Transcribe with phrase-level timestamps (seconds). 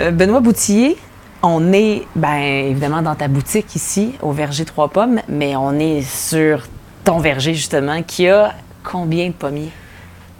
[0.00, 0.96] Euh, Benoît Boutillier,
[1.42, 2.36] on est, ben,
[2.70, 6.66] évidemment, dans ta boutique ici, au Verger Trois Pommes, mais on est sur
[7.04, 9.70] ton verger, justement, qui a combien de pommiers?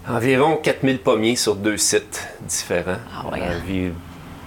[0.09, 2.97] Environ 4000 pommiers sur deux sites différents.
[3.15, 3.61] Ah ouais, Euh, hein?
[3.67, 3.91] vi-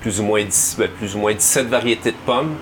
[0.01, 2.55] plus, ou moins 10 ben, plus ou moins 17 variétés de pommes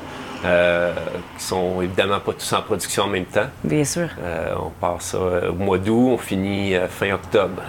[0.45, 0.93] euh,
[1.37, 3.47] qui sont évidemment pas tous en production en même temps.
[3.65, 4.09] Bien sûr.
[4.23, 7.63] Euh, on part ça euh, au mois d'août, on finit euh, fin octobre.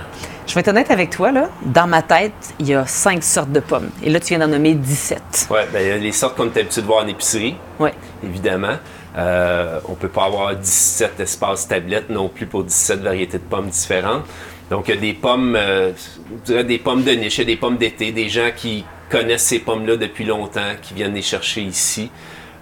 [0.46, 1.50] Je vais être honnête avec toi, là.
[1.64, 3.90] Dans ma tête, il y a cinq sortes de pommes.
[4.04, 5.48] Et là, tu viens d'en nommer 17.
[5.52, 7.90] Ouais, ben, il y a les sortes qu'on est habitué de voir en épicerie, Oui.
[8.24, 8.78] évidemment.
[9.18, 13.68] Euh, on peut pas avoir 17 espaces tablettes non plus pour 17 variétés de pommes
[13.68, 14.24] différentes.
[14.70, 15.92] Donc, il y a des pommes, euh,
[16.30, 18.86] je dirais des pommes de niche, il y a des pommes d'été, des gens qui
[19.10, 22.12] connaissent ces pommes-là depuis longtemps, qui viennent les chercher ici.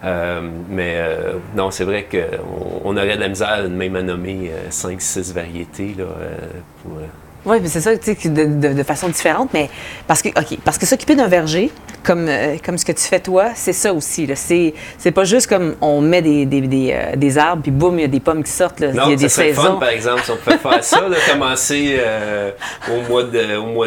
[0.04, 4.52] Euh, mais euh, non, c'est vrai qu'on on aurait de la misère même à nommer
[4.70, 5.96] 5-6 variétés.
[5.98, 6.38] Là, euh,
[6.84, 7.06] pour, euh,
[7.46, 9.70] Oui, mais c'est ça, tu sais, de, de- de façon différente, mais
[10.06, 11.72] parce que, OK, parce que s'occuper d'un verger,
[12.04, 14.28] comme, euh, comme ce que tu fais toi, c'est ça aussi.
[14.36, 18.02] C'est, pas juste comme on met des, des, des, euh, des arbres, puis boum, il
[18.02, 18.80] y a des pommes qui sortent.
[18.82, 18.92] là.
[18.92, 19.62] Non, il y a des saisons.
[19.62, 22.52] fun, par exemple, si on pouvait faire ça, là, commencer euh,
[22.92, 23.24] au mois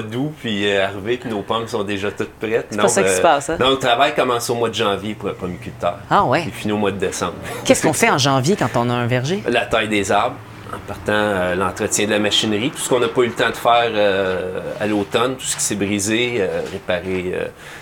[0.02, 2.68] d'août, puis euh, arriver, puis nos pommes sont déjà toutes prêtes.
[2.70, 3.56] C'est pas ça qui se passe, hein?
[3.60, 5.98] Non, le travail commence au mois de janvier pour un pommiculteur.
[6.10, 6.42] Ah ouais.
[6.42, 7.34] Puis finit au mois de décembre.
[7.64, 9.42] Qu'est-ce qu'on fait en janvier quand on a un verger?
[9.48, 10.36] La taille des arbres,
[10.72, 13.48] en partant euh, l'entretien de la machinerie, tout ce qu'on n'a pas eu le temps
[13.50, 17.34] de faire euh, à l'automne, tout ce qui s'est brisé, euh, réparer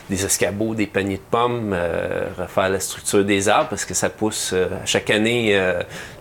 [0.09, 1.77] des escabeaux, des paniers de pommes,
[2.39, 4.55] refaire la structure des arbres parce que ça pousse.
[4.55, 5.61] à chaque année,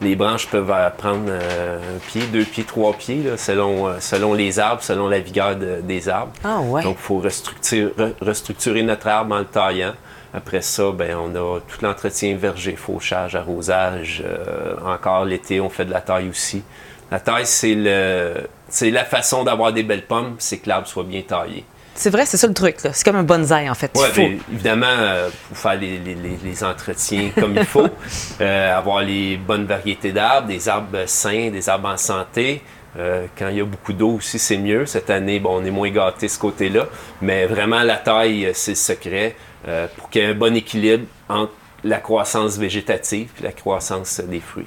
[0.02, 4.82] les branches peuvent prendre un pied, deux pieds, trois pieds, là, selon, selon les arbres,
[4.84, 6.34] selon la vigueur de- des arbres.
[6.44, 6.84] Ah ouais.
[6.84, 9.94] Donc, il faut restructurer, re- restructurer notre arbre en le taillant.
[10.38, 14.24] Après ça, ben, on a tout l'entretien verger, fauchage, arrosage.
[14.26, 16.64] Euh, encore l'été, on fait de la taille aussi.
[17.12, 21.04] La taille, c'est le, c'est la façon d'avoir des belles pommes, c'est que l'arbre soit
[21.04, 21.66] bien taillé.
[21.96, 22.84] C'est vrai, c'est ça le truc.
[22.84, 22.92] là.
[22.94, 23.92] C'est comme un bonsaï, en fait.
[23.98, 24.22] Ouais, faut.
[24.22, 27.88] ben, évidemment, euh, pour faire les, les- les- les entretiens comme il faut,
[28.42, 32.62] euh, avoir les bonnes variétés d'arbres, des arbres sains, des arbres en santé.
[33.00, 34.86] Euh, quand il y a beaucoup d'eau aussi, c'est mieux.
[34.86, 36.86] Cette année, bon, on est moins gâté ce côté-là.
[37.22, 39.36] Mais vraiment, la taille, c'est le secret
[39.68, 41.54] euh, pour qu'il y ait un bon équilibre entre
[41.84, 44.66] la croissance végétative et la croissance des fruits.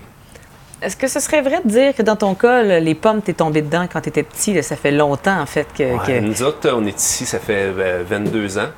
[0.83, 3.35] Est-ce que ce serait vrai de dire que dans ton cas, là, les pommes, t'es
[3.35, 4.55] tombé dedans quand t'étais petit?
[4.55, 5.83] là, ça fait longtemps, en fait, que.
[5.83, 8.69] Ouais, que- Nous autres, on est ici, ça fait euh, 22 ans.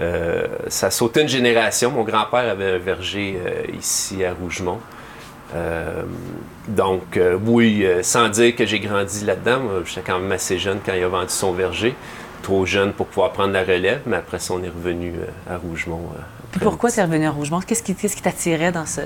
[0.00, 1.90] Euh, ça a sauté une génération.
[1.90, 4.80] Mon grand-père avait un verger euh, ici à Rougemont.
[5.54, 6.02] Euh,
[6.66, 10.58] donc, euh, oui, euh, sans dire que j'ai grandi là-dedans, moi, j'étais quand même assez
[10.58, 11.94] jeune quand il a vendu son verger.
[12.44, 15.56] Trop jeune pour pouvoir prendre la relève, mais après ça, on est revenu euh, à
[15.56, 16.10] Rougemont.
[16.14, 16.20] euh,
[16.52, 17.60] Puis pourquoi t'es revenu à Rougemont?
[17.60, 19.00] Qu'est-ce qui, t'attirait dans ce.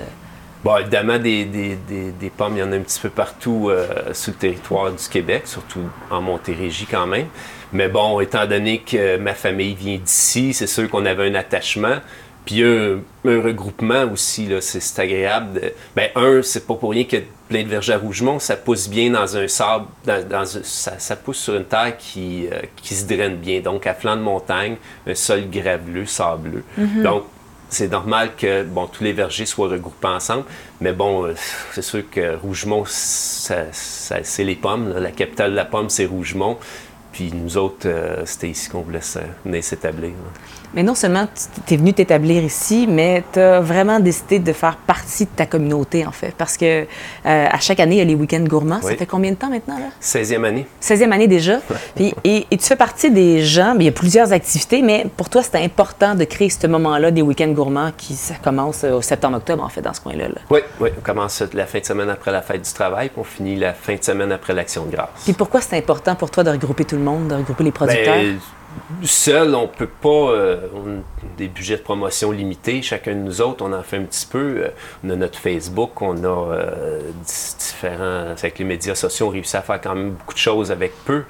[0.61, 3.69] Bon, évidemment, des, des- des- des pommes, il y en a un petit peu partout
[3.69, 5.79] euh, sur le territoire du Québec, surtout
[6.11, 7.27] en Montérégie quand même.
[7.71, 11.95] Mais bon, étant donné que ma famille vient d'ici, c'est sûr qu'on avait un attachement.
[12.49, 15.53] Puis un, un regroupement aussi, là, c'est, agréable.
[15.61, 18.89] de- ben, un, c'est pas pour rien a plein de vergers à Rougemont, ça pousse
[18.89, 23.05] bien dans un sable, dans, ça, ça pousse sur une terre qui, euh, qui se
[23.05, 23.59] draine bien.
[23.59, 26.63] Donc, à flanc de montagne, un sol graveleux, sableux.
[27.03, 27.25] Donc,
[27.69, 30.45] c'est normal que bon, tous les vergers soient regroupés ensemble,
[30.81, 31.35] mais bon, euh,
[31.73, 34.91] c'est sûr que Rougemont, ça- ça- c'est les pommes.
[34.91, 34.99] là.
[34.99, 36.57] La capitale de la pomme, c'est Rougemont.
[37.11, 39.01] Puis nous autres, euh, c'était ici qu'on voulait
[39.61, 40.09] s'établir.
[40.09, 40.39] là.
[40.75, 41.27] Mais non seulement
[41.65, 45.47] tu es venu t'établir ici, mais tu as vraiment décidé de faire partie de ta
[45.47, 46.35] communauté, en fait.
[46.37, 46.85] Parce que euh,
[47.23, 48.79] à chaque année, il y a les week-ends gourmands.
[48.81, 49.87] Ça fait combien de temps maintenant, là?
[49.99, 50.67] 16e année.
[50.81, 51.59] 16e année déjà.
[51.95, 55.07] Puis, et, et tu fais partie des gens, mais il y a plusieurs activités, mais
[55.17, 58.91] pour toi, c'était important de créer ce moment-là des week-ends gourmands qui ça commence euh,
[58.93, 60.27] au septembre-octobre, en fait, dans ce coin-là.
[60.27, 60.35] là.
[60.51, 63.23] Oui, oui, on commence la fin de semaine après la fête du travail, puis on
[63.23, 65.09] finit la fin de semaine après l'Action de grâce.
[65.23, 68.15] Puis pourquoi c'est important pour toi de regrouper tout le monde, de regrouper les producteurs?
[68.15, 68.37] Ben,
[69.03, 70.09] seul, on peut pas.
[70.09, 71.01] euh, on a
[71.37, 72.81] des budgets de promotion limités.
[72.81, 74.57] Chacun de nous autres, on en fait un petit peu.
[74.57, 74.67] Euh,
[75.03, 78.31] on a notre Facebook, on a euh, di- différents.
[78.37, 81.23] Avec les médias sociaux, on réussit à faire quand même beaucoup de choses avec peu.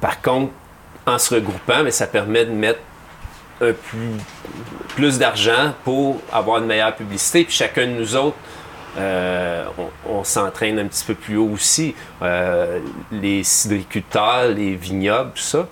[0.00, 0.52] Par contre,
[1.06, 2.80] en se regroupant, mais ça permet de mettre
[3.60, 4.10] un plus,
[4.88, 7.44] plus d'argent pour avoir une meilleure publicité.
[7.44, 8.36] Puis chacun de nous autres,
[8.98, 9.64] euh,
[10.08, 11.94] on, s'entraîne un petit peu plus haut aussi.
[12.22, 12.80] Euh,
[13.12, 15.68] les cidriculteurs, les vignobles, tout ça,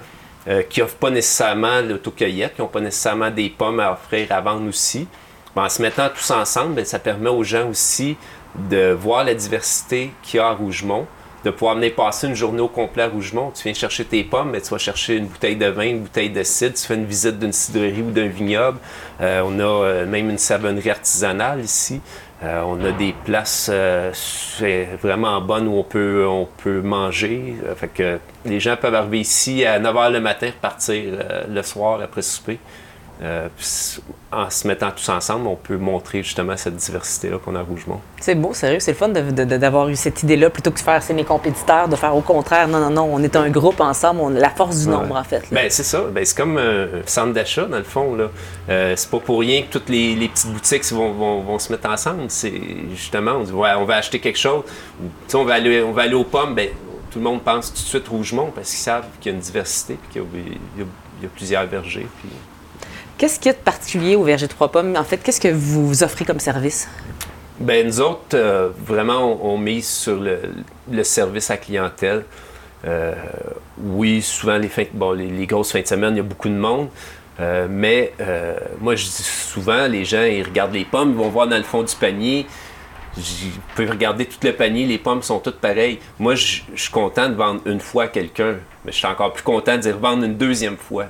[0.48, 4.40] euh, qui n'offrent pas nécessairement l'autocueillette, qui n'ont pas nécessairement des pommes à offrir à
[4.40, 5.08] vendre aussi.
[5.56, 8.16] Ben, en se mettant tous ensemble, ben, ça permet aux gens aussi
[8.54, 11.06] de voir la diversité qu'il y a à Rougemont,
[11.44, 13.52] de pouvoir venir passer une journée au complet à Rougemont.
[13.54, 16.30] Tu viens chercher tes pommes, mais tu vas chercher une bouteille de vin, une bouteille
[16.30, 18.78] de cidre, tu fais une visite d'une cidrerie ou d'un vignoble.
[19.20, 22.00] On a même une savonnerie artisanale ici.
[22.42, 24.12] Euh, on a des places euh,
[25.00, 27.56] vraiment bonnes où on peut, on peut manger.
[27.64, 31.62] Euh, fait que les gens peuvent arriver ici à 9h le matin, repartir euh, le
[31.62, 32.58] soir après souper.
[33.22, 33.49] Euh,
[34.32, 38.00] en se mettant tous ensemble, on peut montrer justement cette diversité-là qu'on a à Rougemont.
[38.20, 41.14] C'est beau, sérieux, c'est le fun d'avoir eu cette idée-là plutôt que de faire c'est
[41.14, 42.66] mes compétiteurs, de faire au contraire.
[42.66, 45.22] Non, non, non, on est un groupe ensemble, on a la force du nombre en
[45.22, 45.44] fait.
[45.52, 48.16] Ben, c'est ça, ben, c'est comme un centre d'achat dans le fond.
[48.16, 48.31] Là.
[48.69, 52.25] Euh, c'est pas pour rien que toutes les, petites boutiques vont, vont, se mettre ensemble.
[52.28, 52.60] C'est
[52.90, 54.64] justement, on dit ouais, on va acheter quelque chose,
[55.32, 56.69] on va, aller, on va aller aux pommes, ben,
[57.12, 59.43] tout le monde pense tout de suite Rougemont parce qu'ils savent qu'il y a une
[59.43, 62.08] diversité et qu'il y, y, a plusieurs vergers.
[62.19, 62.28] Puis...
[63.16, 64.96] Qu'est-ce qu'il y a de particulier au Verger Trois Pommes?
[64.96, 66.88] En fait, qu'est-ce que vous offrez comme service?
[67.61, 72.25] Bien, nous autres, euh, vraiment, on, mise sur le, service à clientèle.
[72.84, 73.14] Euh,
[73.78, 76.88] oui, souvent, les, grosses fins de semaine, il y a beaucoup de monde.
[77.38, 78.12] Euh, mais
[78.81, 81.62] moi, je dis souvent, les gens, ils regardent les pommes, ils vont voir dans le
[81.62, 82.46] fond du panier.
[83.17, 83.22] Vous
[83.76, 86.00] pouvez regarder tout le panier, les pommes sont toutes pareilles.
[86.19, 89.44] Moi, je, suis content de vendre une fois à quelqu'un, mais je suis encore plus
[89.44, 91.06] content de dire vendre une deuxième fois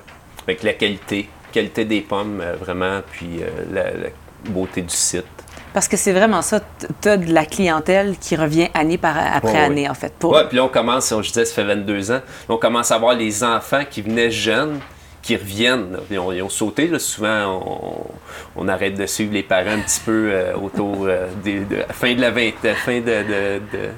[0.47, 4.11] avec la qualité qualité des pommes, euh, vraiment, puis euh, la,
[4.51, 5.25] beauté du site.
[5.73, 6.61] Parce que c'est vraiment ça,
[7.01, 10.12] tu as de la clientèle qui revient année par, après année, en fait.
[10.19, 10.33] Pour...
[10.33, 13.15] Oui, puis là, on commence, je disais, ça fait 22 ans, on commence à voir
[13.15, 14.81] les enfants qui venaient jeunes,
[15.23, 15.99] qui reviennent.
[16.11, 16.99] Ils ont, ils ont, sauté, là.
[16.99, 18.07] souvent,
[18.55, 21.62] on, arrête de suivre les parents un petit peu euh, autour de,
[21.93, 23.91] fin de la vingtaine, fin de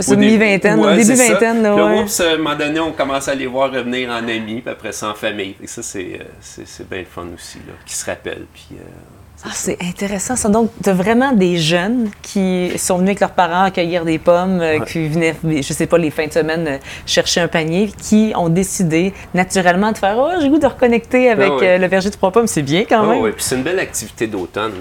[0.00, 1.62] c'est mi-vingtaine, au début vingtaine.
[1.62, 2.02] Là, ouais.
[2.02, 4.92] oups, à un moment donné, on commence à les voir revenir en amis, puis après
[4.92, 5.56] ça en famille.
[5.62, 8.46] Et ça, c'est, euh, c'est, bien le fun aussi, là, qui se rappellent.
[8.52, 8.82] Puis, euh,
[9.44, 10.48] ah, c'est intéressant ça.
[10.48, 14.60] Donc, tu as vraiment des jeunes qui sont venus avec leurs parents accueillir des pommes,
[14.60, 18.48] euh, qui venaient, je sais pas, les fins de semaine chercher un panier, qui ont
[18.48, 22.30] décidé naturellement de faire Oh, j'ai goût de reconnecter avec ah le verger de trois
[22.30, 22.46] pommes.
[22.46, 23.22] C'est bien quand ah même.
[23.22, 24.72] oui, puis c'est une belle activité d'automne.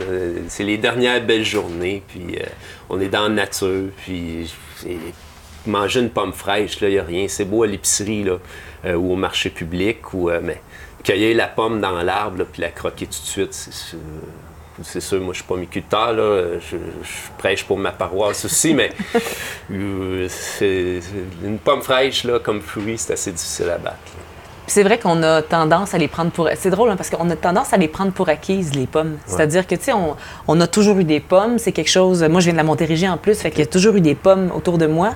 [0.47, 2.37] C'est les dernières belles journées, puis
[2.89, 4.49] on est dans la nature, puis
[5.65, 7.27] manger une pomme fraîche, il n'y a rien.
[7.27, 8.25] C'est beau à l'épicerie
[8.85, 10.61] euh, ou au marché public, ou, euh, mais
[11.03, 13.97] cueillir la pomme dans l'arbre puis la croquer tout de suite, c'est
[14.81, 16.77] sûr, moi je suis pas miculteur, là, je,
[17.37, 18.91] prêche pour ma paroisse aussi, mais
[19.71, 20.27] euh,
[21.43, 23.97] une pomme fraîche là, comme fruit, c'est assez difficile à battre.
[24.65, 26.49] C'est vrai qu'on a tendance à les prendre pour.
[26.55, 29.17] C'est drôle, hein, parce qu'on a tendance à les prendre pour acquises, les pommes.
[29.25, 29.91] C'est-à-dire que, tu sais,
[30.47, 31.59] on, a toujours eu des pommes.
[31.59, 32.23] C'est quelque chose.
[32.23, 34.15] Moi, je viens de la Montérégie en plus, fait qu'il y a toujours eu des
[34.15, 35.15] pommes autour de moi.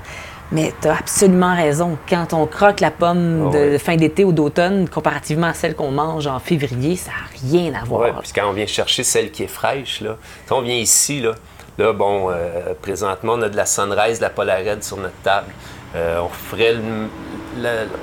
[0.52, 1.98] Mais tu as absolument raison.
[2.10, 5.92] Quand on croque la pomme ah de fin d'été ou d'automne, comparativement à celle qu'on
[5.92, 8.02] mange en février, ça n'a rien à voir.
[8.02, 10.18] Oui, puis quand on vient chercher celle qui est fraîche, là,
[10.48, 11.34] quand on vient ici, là,
[11.78, 15.52] là bon, euh, présentement, on a de la Sunrise, de la Polarade sur notre table.
[15.96, 16.76] Euh, on ferait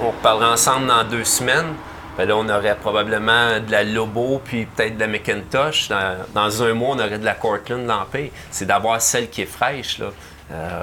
[0.01, 1.75] on reparlerait ensemble dans deux semaines.
[2.17, 5.89] Ben là, on aurait probablement de la Lobo puis peut-être de la McIntosh.
[5.89, 8.31] Dans, un mois, on aurait de la Cortland Lampé.
[8.51, 9.99] C'est d'avoir celle qui est fraîche.
[9.99, 10.07] Là.
[10.53, 10.83] Euh,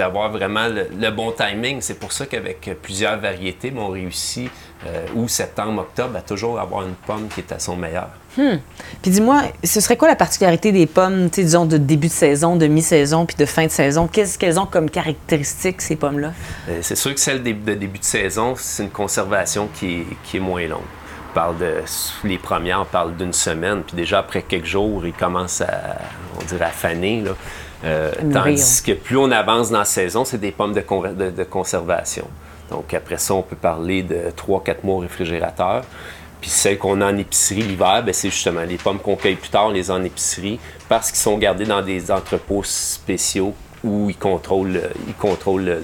[0.00, 1.82] d'avoir vraiment le, bon timing.
[1.82, 4.50] C'est pour ça qu'avec plusieurs variétés, on réussit,
[4.86, 8.08] euh, ou septembre, octobre, à toujours avoir une pomme qui est à son meilleur.
[8.38, 8.56] Hmm.
[9.02, 12.66] Puis dis-moi, ce serait quoi la particularité des pommes, disons, de début de saison, de
[12.66, 14.08] mi-saison, puis de fin de saison?
[14.08, 16.32] Qu'est-ce qu'elles ont comme caractéristiques, ces pommes-là?
[16.70, 20.66] Euh, c'est sûr que celle de, début de saison, c'est une conservation qui est, moins
[20.66, 20.80] longue.
[21.30, 21.74] On parle de,
[22.24, 25.98] les premières, on parle d'une semaine, puis déjà après quelques jours, ils commencent à,
[26.40, 27.20] on dirait, à faner.
[27.20, 27.32] Là.
[27.84, 32.26] Euh, tandis que plus on avance dans la saison, c'est des pommes de, de, conservation.
[32.70, 35.82] Donc après ça, on peut parler de 3-4 mois au réfrigérateur.
[36.40, 39.50] Puis celles qu'on a en épicerie l'hiver, ben, c'est justement les pommes qu'on cueille plus
[39.50, 40.58] tard, on les a en épicerie
[40.88, 45.80] parce qu'ils sont gardés dans des entrepôts spéciaux où ils contrôlent, ils contrôlent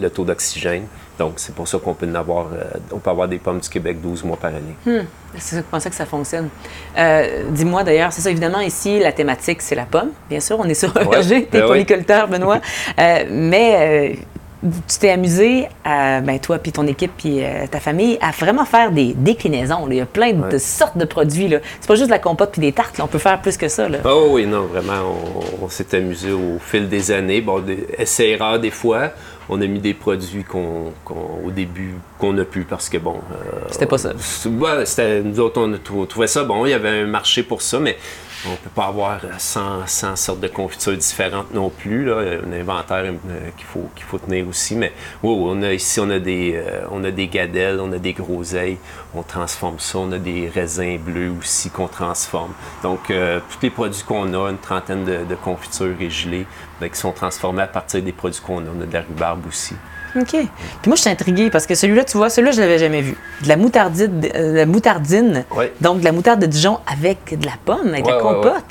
[0.00, 0.86] le taux d'oxygène.
[1.18, 4.00] Donc, c'est pour ça qu'on peut avoir, euh, on peut avoir des pommes du Québec
[4.00, 4.76] 12 mois par année.
[4.86, 5.04] Hmm.
[5.36, 6.48] C'est comme ça que ça fonctionne.
[6.96, 10.10] Euh, dis-moi d'ailleurs, c'est ça, évidemment, ici, la thématique, c'est la pomme.
[10.28, 12.60] Bien sûr, on est sur un verger, t'es ben polyculteur, Benoît.
[12.98, 14.18] Euh, mais
[14.62, 19.14] tu t'es amusé, ben, toi, puis ton équipe, puis ta famille, à vraiment faire des
[19.14, 19.86] déclinaisons.
[19.90, 21.54] Il y a plein de sortes de produits.
[21.80, 23.00] C'est pas juste de la compote puis des tartes.
[23.00, 23.88] On peut faire plus que ça.
[23.88, 23.98] Là.
[24.04, 25.14] Oh oui, non, vraiment,
[25.62, 27.40] on, s'est amusé au fil des années.
[27.40, 27.86] Bon, des
[28.60, 29.10] des fois
[29.48, 30.92] on a mis des produits qu'on,
[31.44, 33.16] au début qu'on a pu parce que bon.
[33.32, 34.12] Euh, c'était pas ça.
[34.84, 36.66] c'était, nous autres, on trouvait ça bon.
[36.66, 37.96] Il y avait un marché pour ça, mais
[38.46, 42.04] on ne peut pas avoir 100, 100, sortes de confitures différentes non plus.
[42.04, 42.18] Là.
[42.46, 44.76] Un inventaire euh, qu'il faut, faut tenir aussi.
[44.76, 44.92] Mais
[45.22, 48.78] on a, ici, on a, des, euh, on a des gadelles, on a des groseilles.
[49.14, 49.98] On transforme ça.
[49.98, 52.52] On a des raisins bleus aussi qu'on transforme.
[52.82, 56.46] Donc, euh, tous les produits qu'on a, une trentaine de, confitures et gelées,
[56.80, 58.68] ben, qui sont transformés à partir des produits qu'on a.
[58.76, 59.74] On a de la rhubarbe aussi.
[60.16, 60.30] OK.
[60.30, 60.48] Puis
[60.86, 63.16] moi, je suis intriguée parce que celui-là, tu vois, celui-là, je ne l'avais jamais vu.
[63.42, 65.44] De la moutardine, euh, la moutardine
[65.80, 68.64] donc de la moutarde de Dijon avec de la pomme, avec de la compote.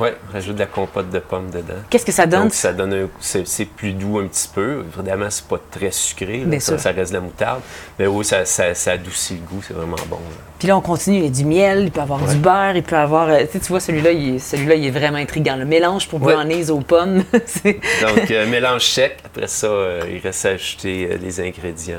[0.00, 1.74] Oui, on rajoute de la compote de pommes dedans.
[1.90, 2.44] Qu'est-ce que ça donne?
[2.44, 4.84] Donc, ça donne un- c'est c'est plus doux un petit peu.
[4.96, 6.38] Évidemment, c'est pas très sucré.
[6.38, 6.44] là.
[6.44, 6.80] Bien ça, sûr.
[6.80, 7.60] ça reste de la moutarde.
[7.98, 9.60] Mais oui, ça, ça, ça adoucit le goût.
[9.66, 10.16] C'est vraiment bon.
[10.16, 10.36] là.
[10.58, 12.32] Puis là, on continue, il y a du miel, il peut avoir Ouais.
[12.32, 13.28] du beurre, il peut avoir...
[13.28, 15.56] euh, tu sais, tu vois, celui-là, il, est- celui-là, il est vraiment intriguant.
[15.56, 16.32] Le mélange pour Ouais.
[16.34, 17.24] brownies aux pommes.
[17.32, 19.18] Donc, euh, mélange sec.
[19.24, 21.98] Après ça, euh, il reste à ajouter euh, les ingrédients,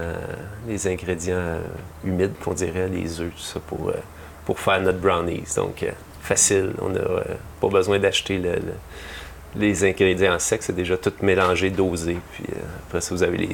[0.68, 1.58] les ingrédients
[2.06, 3.92] humides, qu'on dirait, les œufs, tout ça, pour,
[4.46, 5.44] pour faire notre brownies.
[5.56, 5.86] Donc,
[6.82, 7.24] On n'a euh,
[7.62, 8.62] pas besoin d'acheter le- le-
[9.56, 10.62] les ingrédients secs.
[10.62, 12.18] C'est déjà tout mélangé, dosé.
[12.34, 13.48] Puis euh, après ça, vous avez le-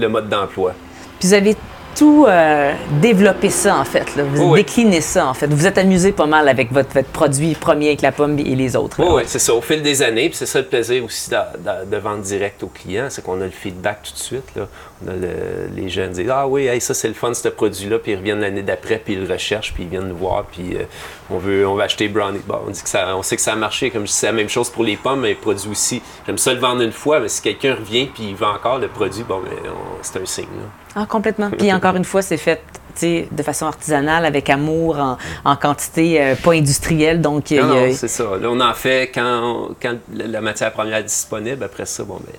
[0.00, 0.74] le mode d'emploi.
[1.18, 1.56] Puis vous avez
[1.94, 4.16] tout euh, développé ça, en fait.
[4.16, 4.22] Là.
[4.24, 4.60] Vous oui.
[4.60, 5.46] déclinez ça, en fait.
[5.46, 8.76] Vous êtes amusé pas mal avec votre, votre produit premier avec la pomme et les
[8.76, 9.02] autres.
[9.02, 9.54] Oui, c'est ça.
[9.54, 12.62] Au fil des années, puis c'est ça le plaisir aussi de, de- de vendre direct
[12.62, 14.44] aux clients, c'est qu'on a le feedback tout de suite.
[14.56, 14.66] Là.
[15.04, 17.98] On a le- les jeunes disent Ah oui, hey, ça c'est le fun, ce produit-là,
[17.98, 20.76] puis ils reviennent l'année d'après, puis ils le recherchent, puis ils viennent nous voir, puis
[20.76, 20.84] euh,
[21.30, 22.40] on, veut, on veut acheter brownie.
[22.46, 24.26] Bon, on, dit que ça, on sait que ça a marché, comme je dis, c'est
[24.26, 26.02] la même chose pour les pommes, mais les produits aussi.
[26.26, 28.88] J'aime ça le vendre une fois, mais si quelqu'un revient, puis il veut encore le
[28.88, 30.44] produit, bon, on- c'est un signe.
[30.44, 30.66] là.
[30.96, 31.50] Ah, complètement.
[31.50, 32.60] Puis encore une fois, c'est fait
[33.02, 37.20] de façon artisanale, avec amour, en, en quantité euh, pas industrielle.
[37.20, 38.22] Donc, a- Non, a- c'est ça.
[38.40, 41.64] Là, on en fait quand, quand la la matière première est disponible.
[41.64, 42.32] Après ça, bon, ben,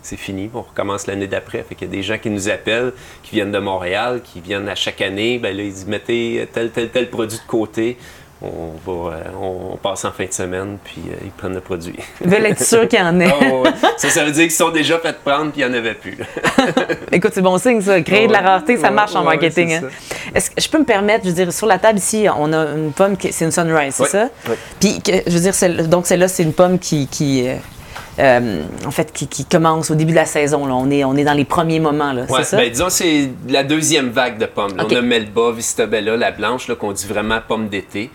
[0.00, 0.50] c'est fini.
[0.54, 1.62] On recommence l'année d'après.
[1.68, 4.68] Fait qu'il y a des gens qui nous appellent, qui viennent de Montréal, qui viennent
[4.68, 5.38] à chaque année.
[5.38, 7.98] Ben là, ils disent mettez tel, tel, tel produit de côté.
[8.40, 11.60] On, va, euh, on, on passe en fin de semaine, puis euh, ils prennent le
[11.60, 11.96] produit.
[12.20, 13.32] ils veulent être sûrs qu'il y en ait.
[13.52, 13.70] Oh, ouais.
[13.96, 16.16] ça, ça veut dire qu'ils sont déjà fait prendre, puis il n'y en avait plus.
[17.12, 18.00] Écoute, c'est bon signe, ça.
[18.00, 19.72] Créer de la rareté, ça Ouais, marche en marketing.
[19.74, 19.88] hein.
[20.34, 22.66] Est-ce que je peux me permettre, je veux dire, sur la table ici, on a
[22.76, 24.28] une pomme, qui- c'est une sunrise, c'est ça?
[24.78, 27.44] Puis, je veux dire, donc celle-là, c'est une pomme qui, qui,
[28.18, 30.66] euh, en fait, qui, qui commence au début de la saison.
[30.66, 30.74] Là.
[30.74, 32.56] On, est, on est dans les premiers moments, là, Ouais, c'est ça?
[32.56, 34.76] ben, disons, c'est la deuxième vague de pommes.
[34.76, 34.84] Là.
[34.88, 38.10] On a Melba, Vistabella, la blanche, là, qu'on dit vraiment pomme d'été.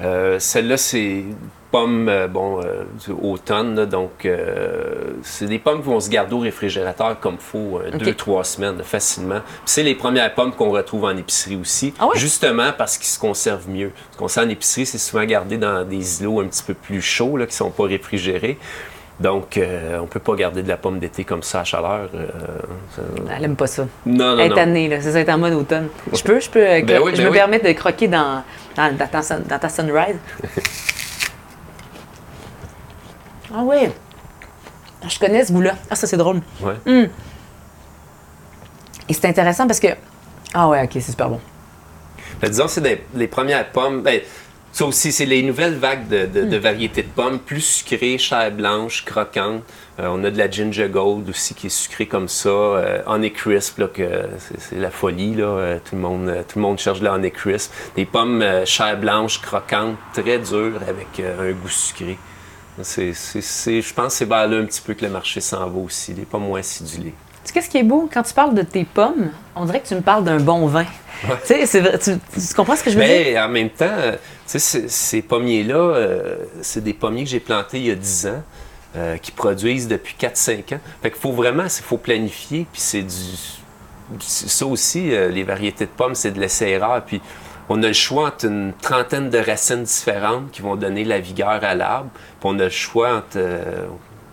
[0.00, 1.24] Euh, Celle-là, c'est
[1.72, 6.10] pomme, euh, bon, euh, du automne, là, donc euh, c'est des pommes qui vont se
[6.10, 9.40] garder au réfrigérateur comme il faut, deux, trois semaines, facilement.
[9.64, 13.70] C'est les premières pommes qu'on retrouve en épicerie aussi, Ah justement parce qu'ils se conservent
[13.70, 13.90] mieux.
[14.12, 17.00] Ce qu'on sait en épicerie, c'est souvent gardé dans des îlots un petit peu plus
[17.00, 18.58] chauds, là, qui ne sont pas réfrigérés.
[19.22, 22.08] Donc, euh, on ne peut pas garder de la pomme d'été comme ça à chaleur.
[22.14, 22.26] euh,
[22.96, 23.02] ça-
[23.36, 23.86] Elle aime pas ça.
[24.04, 25.00] Non, non, Elle est tannée, là.
[25.00, 25.88] C'est ça, elle est en mode automne.
[26.12, 26.58] Je peux, je peux.
[26.58, 27.36] euh, Ben oui, je ben me oui.
[27.36, 28.42] permets de croquer dans,
[28.76, 30.16] dans, dans ta, sun- dans ta sunrise.
[33.54, 33.88] ah oui.
[35.04, 35.74] Ah, Je connais ce goût-là.
[35.90, 36.40] Ah, ça, c'est drôle.
[36.60, 37.08] Ouais.
[39.08, 39.88] Et c'est intéressant parce que.
[40.54, 41.40] Ah ouais, ok, c'est super bon.
[42.40, 44.02] Ben, disons, c'est des- les premières pommes.
[44.02, 44.20] Ben,
[44.72, 48.50] ça aussi, c'est les nouvelles vagues de, de- de variétés de pommes, plus sucrées, chair
[48.50, 49.62] blanche, croquantes.
[50.00, 52.48] Euh, on a de la ginger gold aussi qui est sucrée comme ça.
[52.48, 54.02] Euh, honey crisp, là, que
[54.58, 55.34] c'est, la folie.
[55.34, 55.44] Là.
[55.44, 57.70] Euh, tout, le monde, tout le monde cherche de la honey crisp.
[57.96, 62.16] Des pommes chair blanche, croquantes, très dures, avec un goût sucré.
[62.80, 65.78] C'est, je pense que c'est vers là un petit peu que le marché s'en va
[65.78, 66.14] aussi.
[66.14, 67.12] Les pommes moins acidulées.
[67.12, 68.08] Tu sais, qu'est-ce qui est beau?
[68.10, 70.86] Quand tu parles de tes pommes, on dirait que tu me parles d'un bon vin.
[72.34, 73.16] Tu comprends ce que je veux dire?
[73.34, 74.12] Mais en même temps, euh,
[74.50, 78.26] tu sais, ces- pommiers-là, euh, c'est des pommiers que j'ai plantés il y a 10
[78.26, 78.42] ans,
[78.96, 80.80] euh, qui produisent depuis 4-5 ans.
[81.02, 83.14] Fait qu'il faut vraiment, il faut planifier, puis c'est du...
[84.20, 87.20] Ça aussi, euh, les variétés de pommes, c'est de l'essai-erreur, puis
[87.68, 91.48] on a le choix entre une trentaine de racines différentes qui vont donner la vigueur
[91.62, 93.36] à l'arbre, puis on a le choix entre...
[93.36, 93.86] euh,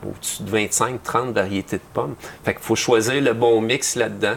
[0.05, 2.15] au-dessus de 25-30 variétés de pommes.
[2.45, 4.35] Fait qu'il faut choisir le bon mix là-dedans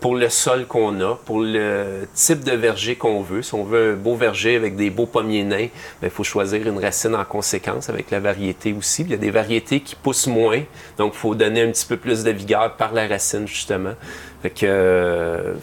[0.00, 3.42] pour le sol qu'on a, pour le type de verger qu'on veut.
[3.42, 5.68] Si on veut un beau verger avec des beaux pommiers nains,
[6.00, 9.02] ben, il faut choisir une racine en conséquence avec la variété aussi.
[9.02, 10.62] Il y a des variétés qui poussent moins,
[10.98, 13.94] donc il faut donner un petit peu plus de vigueur par la racine, justement.
[14.42, 15.54] Fait que, euh,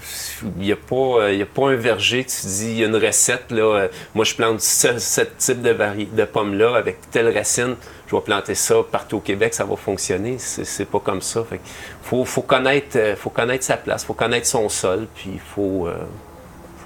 [0.57, 2.95] il n'y a, pas, euh, y a pas un verger, tu dis, y a une
[2.95, 5.75] recette, là, euh, moi je plante ce, ce type de,
[6.15, 7.75] de pommes-là avec telle racine,
[8.09, 10.37] je vais planter ça partout au Québec, ça va fonctionner.
[10.39, 11.43] C'est pas comme ça.
[11.43, 11.63] Fait que
[12.01, 15.87] faut, faut, connaître, euh, faut connaître sa place, faut connaître son sol, puis il faut,
[15.87, 15.93] euh,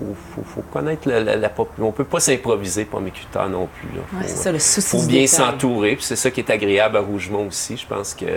[0.04, 3.90] faut, faut, faut connaître la, la, la pop- On peut pas s'improviser pommiculteur non plus.
[3.96, 4.02] Là.
[4.14, 6.98] Ouais, Faut, c'est ça, le souci faut bien s'entourer, puis c'est ça qui est agréable
[6.98, 7.78] à Rougemont aussi.
[7.78, 8.30] Je pense qu'il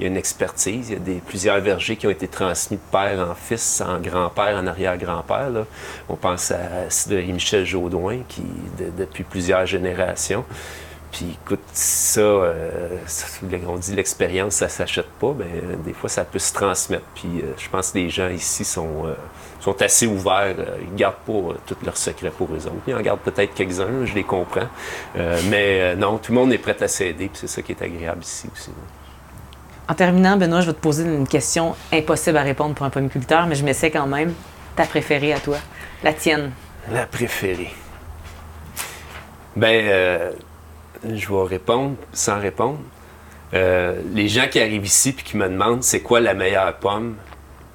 [0.00, 2.82] y a une expertise, il y a des, plusieurs vergers qui ont été transmis de
[2.92, 5.50] père en fils, en grand-père, en arrière-grand-père.
[6.08, 8.42] On pense à Cidre Michel Jaudoin, qui,
[8.78, 10.44] de- depuis plusieurs générations.
[11.16, 13.26] Puis écoute, ça, euh, ça,
[13.66, 15.46] on dit l'expérience, ça s'achète pas, ben
[15.82, 17.06] des fois ça peut se transmettre.
[17.14, 19.14] Puis euh, je pense que les gens ici sont, euh,
[19.60, 22.82] sont assez ouverts, euh, ils gardent pas euh, tous leurs secrets pour eux autres.
[22.86, 24.68] Ils en gardent peut-être quelques-uns, je les comprends.
[25.16, 27.72] Euh, mais euh, non, tout le monde est prêt à s'aider, puis c'est ça qui
[27.72, 28.70] est agréable ici aussi.
[29.88, 33.46] En terminant, Benoît, je vais te poser une question impossible à répondre pour un pommiculteur,
[33.46, 34.34] mais je m'essaie quand même.
[34.76, 35.56] Ta préférée à toi?
[36.02, 36.50] La tienne?
[36.92, 37.72] La préférée.
[39.54, 40.32] Ben, euh,
[41.04, 42.78] Je vais répondre sans répondre.
[43.54, 47.14] Euh, les gens qui arrivent ici et qui me demandent c'est quoi la meilleure pomme,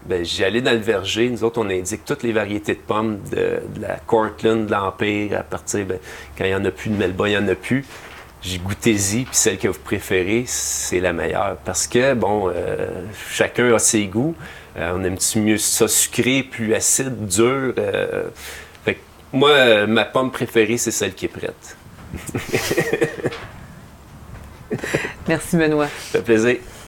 [0.06, 1.30] ben, j'y allais dans le verger.
[1.30, 5.44] Nous autres, on indique toutes les variétés de pommes de, la Cortland, de l'Empire, à
[5.44, 6.00] partir, ben,
[6.38, 7.86] quand il n'y en a plus de Melba, il n'y en a plus.
[8.42, 11.58] J'ai goûté-y, puis celle que vous préférez, c'est la meilleure.
[11.64, 12.88] Parce que, bon, euh,
[13.30, 14.36] chacun a ses goûts.
[14.78, 17.74] Euh, on aime-tu mieux ça sucré, plus acide, dur?
[18.84, 18.98] fait
[19.32, 21.78] moi, ma pomme préférée, c'est celle qui est prête.
[25.28, 25.88] Merci, Benoît.
[25.88, 26.58] Ça fait plaisir.